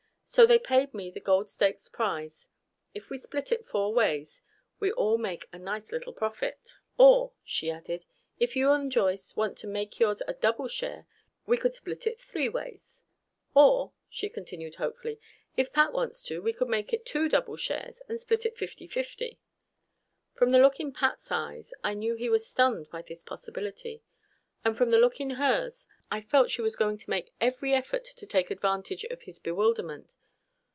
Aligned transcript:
So 0.23 0.45
they 0.45 0.59
paid 0.59 0.93
me 0.93 1.11
the 1.11 1.19
Gold 1.19 1.49
Stakes 1.49 1.89
prize. 1.89 2.47
If 2.93 3.09
we 3.09 3.17
split 3.17 3.51
it 3.51 3.67
four 3.67 3.93
ways, 3.93 4.41
we 4.79 4.89
all 4.89 5.17
make 5.17 5.49
a 5.51 5.59
nice 5.59 5.91
little 5.91 6.13
profit. 6.13 6.77
"Or," 6.97 7.33
she 7.43 7.69
added, 7.69 8.05
"if 8.39 8.55
you 8.55 8.71
and 8.71 8.89
Joyce 8.89 9.35
want 9.35 9.57
to 9.57 9.67
make 9.67 9.99
yours 9.99 10.21
a 10.29 10.33
double 10.33 10.69
share, 10.69 11.05
we 11.45 11.57
could 11.57 11.75
split 11.75 12.07
it 12.07 12.21
three 12.21 12.47
ways. 12.47 13.03
"Or," 13.53 13.91
she 14.09 14.29
continued 14.29 14.75
hopefully, 14.75 15.19
"if 15.57 15.73
Pat 15.73 15.91
wants 15.91 16.23
to, 16.23 16.41
we 16.41 16.53
could 16.53 16.69
make 16.69 16.97
two 17.03 17.27
double 17.27 17.57
shares, 17.57 18.01
and 18.07 18.17
split 18.17 18.45
it 18.45 18.57
fifty 18.57 18.87
fifty?" 18.87 19.37
From 20.33 20.51
the 20.51 20.59
look 20.59 20.79
in 20.79 20.93
Pat's 20.93 21.29
eyes 21.29 21.73
I 21.83 21.93
knew 21.93 22.15
he 22.15 22.29
was 22.29 22.47
stunned 22.47 22.89
by 22.89 23.01
this 23.01 23.21
possibility. 23.21 24.01
And 24.63 24.77
from 24.77 24.91
the 24.91 24.97
look 24.97 25.19
in 25.19 25.31
hers, 25.31 25.89
I 26.09 26.21
felt 26.21 26.51
she 26.51 26.61
was 26.61 26.77
going 26.77 26.99
to 26.99 27.09
make 27.09 27.33
every 27.41 27.73
effort 27.73 28.05
to 28.05 28.25
take 28.25 28.49
advantage 28.49 29.03
of 29.03 29.23
his 29.23 29.37
bewilderment. 29.37 30.09